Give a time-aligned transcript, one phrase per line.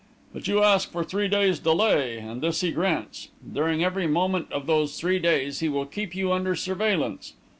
[0.33, 3.27] "But you ask for three days' delay, and this he grants.
[3.53, 7.33] During every moment of those three days, he will keep you under surveillance.